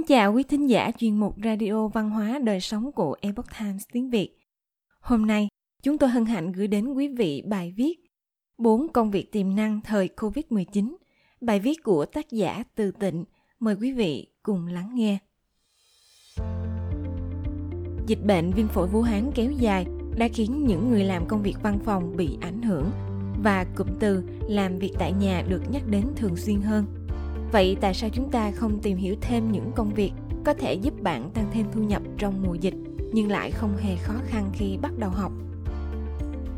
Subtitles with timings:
[0.00, 3.82] Kính chào quý thính giả chuyên mục Radio Văn hóa Đời sống của Epoch Times
[3.92, 4.38] tiếng Việt.
[5.00, 5.48] Hôm nay,
[5.82, 7.94] chúng tôi hân hạnh gửi đến quý vị bài viết
[8.58, 10.96] bốn công việc tiềm năng thời Covid-19.
[11.40, 13.24] Bài viết của tác giả Từ Tịnh.
[13.58, 15.18] Mời quý vị cùng lắng nghe.
[18.06, 19.86] Dịch bệnh viêm phổi Vũ Hán kéo dài
[20.16, 22.90] đã khiến những người làm công việc văn phòng bị ảnh hưởng
[23.42, 26.86] và cụm từ làm việc tại nhà được nhắc đến thường xuyên hơn–
[27.52, 30.12] Vậy tại sao chúng ta không tìm hiểu thêm những công việc
[30.44, 32.74] có thể giúp bạn tăng thêm thu nhập trong mùa dịch
[33.12, 35.32] nhưng lại không hề khó khăn khi bắt đầu học?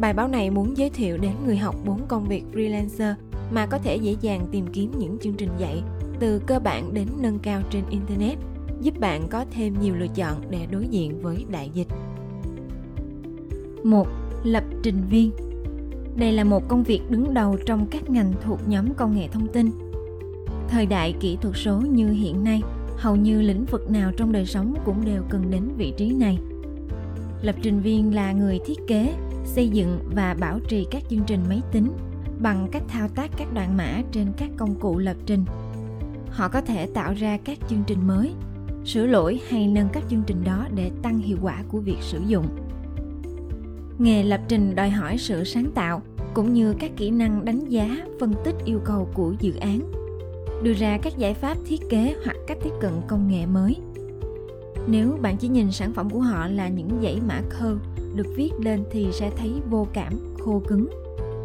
[0.00, 3.14] Bài báo này muốn giới thiệu đến người học 4 công việc freelancer
[3.50, 5.82] mà có thể dễ dàng tìm kiếm những chương trình dạy
[6.20, 8.38] từ cơ bản đến nâng cao trên internet,
[8.80, 11.88] giúp bạn có thêm nhiều lựa chọn để đối diện với đại dịch.
[13.84, 14.08] 1.
[14.44, 15.30] Lập trình viên
[16.16, 19.46] Đây là một công việc đứng đầu trong các ngành thuộc nhóm công nghệ thông
[19.52, 19.70] tin
[20.68, 22.62] Thời đại kỹ thuật số như hiện nay,
[22.96, 26.38] hầu như lĩnh vực nào trong đời sống cũng đều cần đến vị trí này.
[27.42, 31.40] Lập trình viên là người thiết kế, xây dựng và bảo trì các chương trình
[31.48, 31.92] máy tính
[32.38, 35.44] bằng cách thao tác các đoạn mã trên các công cụ lập trình.
[36.30, 38.32] Họ có thể tạo ra các chương trình mới,
[38.84, 42.20] sửa lỗi hay nâng cấp chương trình đó để tăng hiệu quả của việc sử
[42.26, 42.46] dụng.
[43.98, 46.02] Nghề lập trình đòi hỏi sự sáng tạo
[46.34, 49.80] cũng như các kỹ năng đánh giá, phân tích yêu cầu của dự án
[50.62, 53.76] đưa ra các giải pháp thiết kế hoặc cách tiếp cận công nghệ mới.
[54.86, 58.50] Nếu bạn chỉ nhìn sản phẩm của họ là những dãy mã code được viết
[58.60, 60.88] lên thì sẽ thấy vô cảm, khô cứng.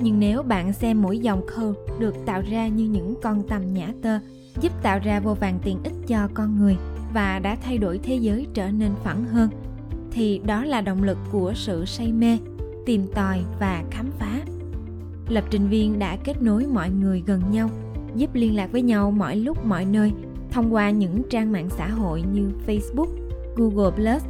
[0.01, 3.93] Nhưng nếu bạn xem mỗi dòng code được tạo ra như những con tầm nhã
[4.01, 4.19] tơ,
[4.61, 6.77] giúp tạo ra vô vàng tiện ích cho con người
[7.13, 9.49] và đã thay đổi thế giới trở nên phẳng hơn,
[10.11, 12.37] thì đó là động lực của sự say mê,
[12.85, 14.41] tìm tòi và khám phá.
[15.29, 17.69] Lập trình viên đã kết nối mọi người gần nhau
[18.15, 20.11] giúp liên lạc với nhau mọi lúc mọi nơi
[20.51, 23.07] thông qua những trang mạng xã hội như Facebook,
[23.55, 24.23] Google Plus,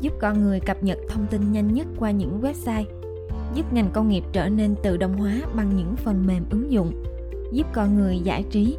[0.00, 2.84] giúp con người cập nhật thông tin nhanh nhất qua những website,
[3.54, 7.04] giúp ngành công nghiệp trở nên tự động hóa bằng những phần mềm ứng dụng,
[7.52, 8.76] giúp con người giải trí,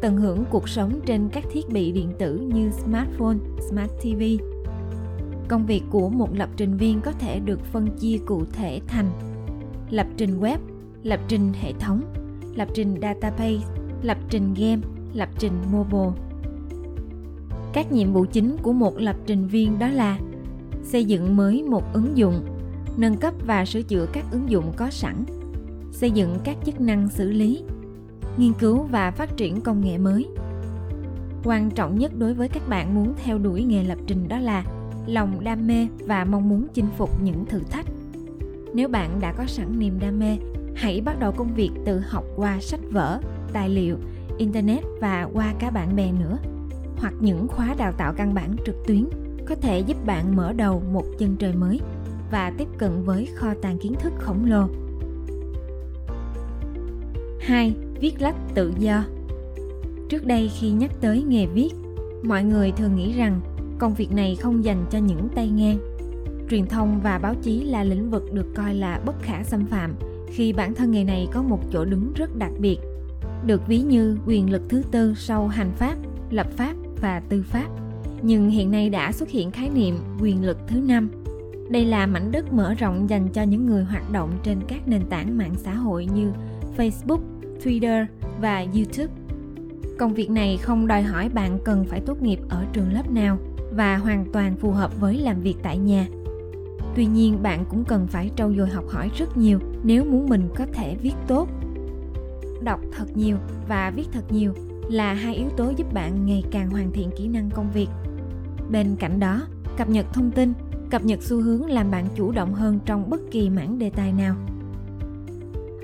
[0.00, 3.36] tận hưởng cuộc sống trên các thiết bị điện tử như smartphone,
[3.70, 4.22] smart TV.
[5.48, 9.10] Công việc của một lập trình viên có thể được phân chia cụ thể thành
[9.90, 10.58] lập trình web,
[11.02, 12.00] lập trình hệ thống,
[12.54, 14.82] lập trình database, lập trình game,
[15.14, 16.10] lập trình mobile.
[17.72, 20.18] Các nhiệm vụ chính của một lập trình viên đó là
[20.82, 22.44] xây dựng mới một ứng dụng,
[22.96, 25.24] nâng cấp và sửa chữa các ứng dụng có sẵn,
[25.92, 27.62] xây dựng các chức năng xử lý,
[28.36, 30.26] nghiên cứu và phát triển công nghệ mới.
[31.44, 34.64] Quan trọng nhất đối với các bạn muốn theo đuổi nghề lập trình đó là
[35.06, 37.86] lòng đam mê và mong muốn chinh phục những thử thách.
[38.74, 40.38] Nếu bạn đã có sẵn niềm đam mê,
[40.74, 43.20] hãy bắt đầu công việc từ học qua sách vở
[43.54, 43.96] tài liệu,
[44.38, 46.38] internet và qua cả bạn bè nữa.
[46.96, 49.08] Hoặc những khóa đào tạo căn bản trực tuyến
[49.46, 51.80] có thể giúp bạn mở đầu một chân trời mới
[52.30, 54.66] và tiếp cận với kho tàng kiến thức khổng lồ.
[57.40, 57.74] 2.
[58.00, 59.04] Viết lách tự do
[60.08, 61.70] Trước đây khi nhắc tới nghề viết,
[62.22, 63.40] mọi người thường nghĩ rằng
[63.78, 65.78] công việc này không dành cho những tay ngang.
[66.50, 69.94] Truyền thông và báo chí là lĩnh vực được coi là bất khả xâm phạm
[70.28, 72.78] khi bản thân nghề này có một chỗ đứng rất đặc biệt
[73.46, 75.94] được ví như quyền lực thứ tư sau hành pháp,
[76.30, 77.66] lập pháp và tư pháp.
[78.22, 81.08] Nhưng hiện nay đã xuất hiện khái niệm quyền lực thứ năm.
[81.70, 85.06] Đây là mảnh đất mở rộng dành cho những người hoạt động trên các nền
[85.06, 86.32] tảng mạng xã hội như
[86.76, 87.20] Facebook,
[87.64, 88.06] Twitter
[88.40, 89.14] và YouTube.
[89.98, 93.38] Công việc này không đòi hỏi bạn cần phải tốt nghiệp ở trường lớp nào
[93.72, 96.06] và hoàn toàn phù hợp với làm việc tại nhà.
[96.94, 100.48] Tuy nhiên bạn cũng cần phải trau dồi học hỏi rất nhiều nếu muốn mình
[100.56, 101.48] có thể viết tốt
[102.64, 103.36] đọc thật nhiều
[103.68, 104.52] và viết thật nhiều
[104.90, 107.88] là hai yếu tố giúp bạn ngày càng hoàn thiện kỹ năng công việc.
[108.70, 110.52] Bên cạnh đó, cập nhật thông tin,
[110.90, 114.12] cập nhật xu hướng làm bạn chủ động hơn trong bất kỳ mảng đề tài
[114.12, 114.34] nào.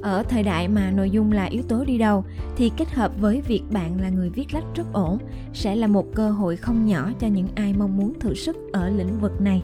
[0.02, 2.24] Ở thời đại mà nội dung là yếu tố đi đầu,
[2.56, 5.18] thì kết hợp với việc bạn là người viết lách rất ổn
[5.52, 8.88] sẽ là một cơ hội không nhỏ cho những ai mong muốn thử sức ở
[8.88, 9.62] lĩnh vực này.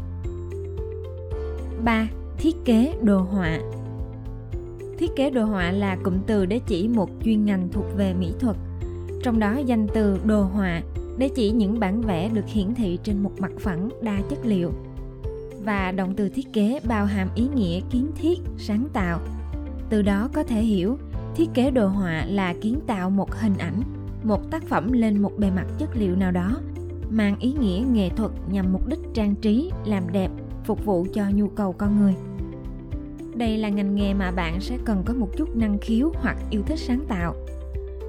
[1.84, 2.08] 3.
[2.38, 3.58] Thiết kế đồ họa.
[4.98, 8.32] Thiết kế đồ họa là cụm từ để chỉ một chuyên ngành thuộc về mỹ
[8.40, 8.56] thuật.
[9.22, 10.82] Trong đó danh từ đồ họa
[11.19, 14.72] để chỉ những bản vẽ được hiển thị trên một mặt phẳng đa chất liệu.
[15.64, 19.20] Và động từ thiết kế bao hàm ý nghĩa kiến thiết, sáng tạo.
[19.90, 20.98] Từ đó có thể hiểu,
[21.37, 23.82] thiết kế đồ họa là kiến tạo một hình ảnh,
[24.22, 26.56] một tác phẩm lên một bề mặt chất liệu nào đó,
[27.10, 30.31] mang ý nghĩa nghệ thuật nhằm mục đích trang trí, làm đẹp,
[30.64, 32.14] phục vụ cho nhu cầu con người
[33.36, 36.62] đây là ngành nghề mà bạn sẽ cần có một chút năng khiếu hoặc yêu
[36.66, 37.34] thích sáng tạo.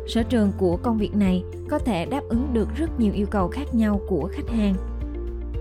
[0.07, 3.47] Sở trường của công việc này có thể đáp ứng được rất nhiều yêu cầu
[3.47, 4.75] khác nhau của khách hàng.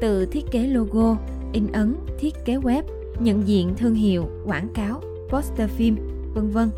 [0.01, 1.17] Từ thiết kế logo,
[1.53, 2.83] in ấn, thiết kế web,
[3.21, 5.97] nhận diện thương hiệu, quảng cáo, poster phim,
[6.35, 6.71] vân vân.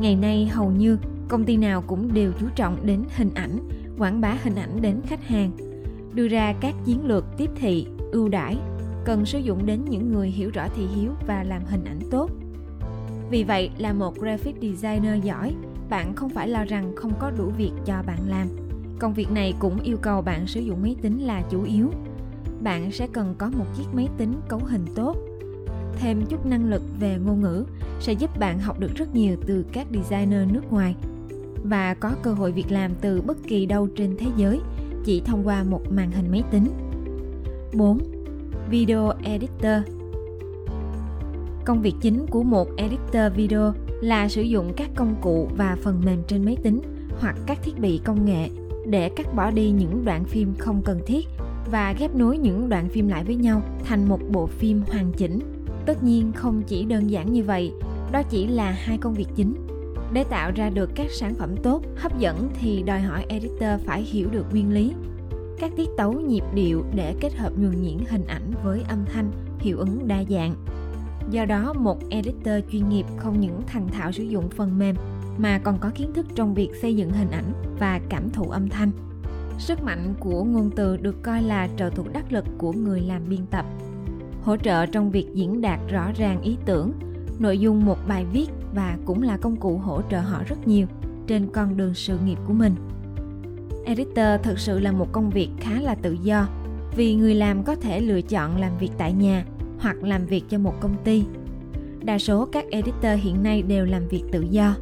[0.00, 0.98] Ngày nay hầu như
[1.28, 3.58] công ty nào cũng đều chú trọng đến hình ảnh,
[3.98, 5.50] quảng bá hình ảnh đến khách hàng,
[6.14, 8.56] đưa ra các chiến lược tiếp thị, ưu đãi
[9.08, 12.30] cần sử dụng đến những người hiểu rõ thị hiếu và làm hình ảnh tốt
[13.30, 15.54] vì vậy là một graphic designer giỏi,
[15.90, 18.48] bạn không phải lo rằng không có đủ việc cho bạn làm
[18.98, 21.90] công việc này cũng yêu cầu bạn sử dụng máy tính là chủ yếu
[22.60, 25.16] bạn sẽ cần có một chiếc máy tính cấu hình tốt
[25.98, 27.64] thêm chút năng lực về ngôn ngữ
[28.00, 30.94] sẽ giúp bạn học được rất nhiều từ các designer nước ngoài
[31.64, 34.60] và có cơ hội việc làm từ bất kỳ đâu trên thế giới
[35.04, 36.66] chỉ thông qua một màn hình máy tính.
[37.72, 38.17] 4.
[38.70, 39.82] Video Editor
[41.64, 46.02] Công việc chính của một editor video là sử dụng các công cụ và phần
[46.04, 46.80] mềm trên máy tính
[47.20, 48.48] hoặc các thiết bị công nghệ
[48.86, 51.26] để cắt bỏ đi những đoạn phim không cần thiết
[51.70, 55.38] và ghép nối những đoạn phim lại với nhau thành một bộ phim hoàn chỉnh.
[55.86, 57.72] Tất nhiên không chỉ đơn giản như vậy,
[58.12, 59.54] đó chỉ là hai công việc chính.
[60.12, 64.02] Để tạo ra được các sản phẩm tốt, hấp dẫn thì đòi hỏi editor phải
[64.02, 64.92] hiểu được nguyên lý,
[65.60, 69.30] các tiết tấu nhịp điệu để kết hợp nhuần nhuyễn hình ảnh với âm thanh,
[69.58, 70.54] hiệu ứng đa dạng.
[71.30, 74.96] Do đó, một editor chuyên nghiệp không những thành thạo sử dụng phần mềm
[75.38, 78.68] mà còn có kiến thức trong việc xây dựng hình ảnh và cảm thụ âm
[78.68, 78.90] thanh.
[79.58, 83.22] Sức mạnh của ngôn từ được coi là trợ thủ đắc lực của người làm
[83.28, 83.66] biên tập,
[84.42, 86.92] hỗ trợ trong việc diễn đạt rõ ràng ý tưởng,
[87.38, 90.86] nội dung một bài viết và cũng là công cụ hỗ trợ họ rất nhiều
[91.26, 92.74] trên con đường sự nghiệp của mình.
[93.88, 96.48] Editor thực sự là một công việc khá là tự do
[96.96, 99.44] vì người làm có thể lựa chọn làm việc tại nhà
[99.80, 101.24] hoặc làm việc cho một công ty.
[102.02, 104.74] Đa số các editor hiện nay đều làm việc tự do.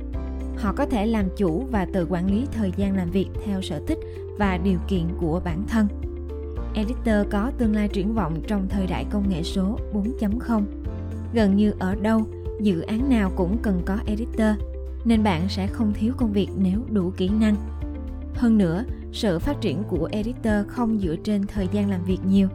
[0.56, 3.80] Họ có thể làm chủ và tự quản lý thời gian làm việc theo sở
[3.86, 3.98] thích
[4.38, 5.86] và điều kiện của bản thân.
[6.74, 10.62] Editor có tương lai triển vọng trong thời đại công nghệ số 4.0.
[11.34, 12.22] Gần như ở đâu,
[12.60, 14.56] dự án nào cũng cần có editor,
[15.04, 17.56] nên bạn sẽ không thiếu công việc nếu đủ kỹ năng.
[18.36, 22.48] Hơn nữa, sự phát triển của editor không dựa trên thời gian làm việc nhiều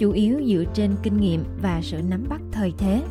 [0.00, 3.02] chủ yếu dựa trên kinh nghiệm và sự nắm bắt thời thế.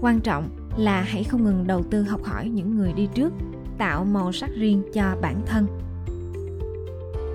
[0.00, 3.32] Quan trọng là hãy không ngừng đầu tư học hỏi những người đi trước
[3.78, 5.66] tạo màu sắc riêng cho bản thân.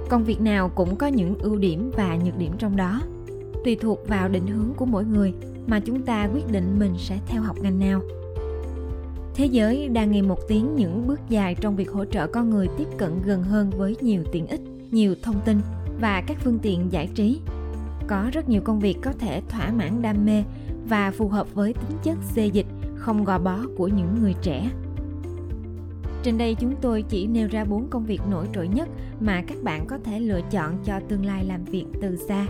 [0.10, 3.02] Công việc nào cũng có những ưu điểm và nhược điểm trong đó.
[3.66, 5.34] Tùy thuộc vào định hướng của mỗi người
[5.68, 8.02] mà chúng ta quyết định mình sẽ theo học ngành nào
[9.36, 12.68] thế giới đang ngày một tiến những bước dài trong việc hỗ trợ con người
[12.78, 15.58] tiếp cận gần hơn với nhiều tiện ích, nhiều thông tin
[16.00, 17.40] và các phương tiện giải trí.
[18.08, 20.44] Có rất nhiều công việc có thể thỏa mãn đam mê
[20.90, 22.66] và phù hợp với tính chất xê dịch,
[22.96, 24.70] không gò bó của những người trẻ.
[26.24, 28.90] Trên đây chúng tôi chỉ nêu ra bốn công việc nổi trội nhất
[29.20, 32.46] mà các bạn có thể lựa chọn cho tương lai làm việc từ xa.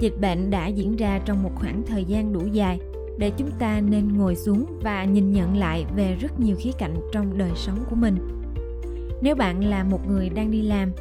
[0.00, 2.80] Dịch bệnh đã diễn ra trong một khoảng thời gian đủ dài
[3.18, 6.94] để chúng ta nên ngồi xuống và nhìn nhận lại về rất nhiều khía cạnh
[7.12, 8.16] trong đời sống của mình.
[9.22, 10.92] Nếu bạn là một người đang đi làm,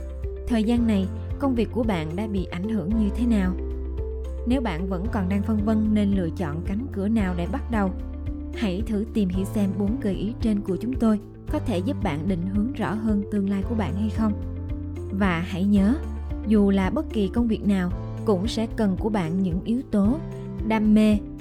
[0.48, 1.08] thời gian này
[1.40, 3.54] công việc của bạn đã bị ảnh hưởng như thế nào
[4.48, 7.72] nếu bạn vẫn còn đang phân vân nên lựa chọn cánh cửa nào để bắt
[7.72, 7.92] đầu
[8.56, 11.20] hãy thử tìm hiểu xem bốn gợi ý trên của chúng tôi
[11.50, 14.34] có thể giúp bạn định hướng rõ hơn tương lai của bạn hay không
[15.12, 15.96] và hãy nhớ
[16.48, 17.92] dù là bất kỳ công việc nào
[18.26, 20.20] cũng sẽ cần của bạn những yếu tố
[20.68, 21.18] đam mê